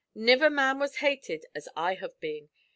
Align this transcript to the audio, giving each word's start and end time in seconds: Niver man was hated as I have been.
Niver 0.15 0.49
man 0.49 0.79
was 0.79 0.95
hated 0.95 1.45
as 1.53 1.69
I 1.77 1.93
have 1.93 2.19
been. 2.19 2.49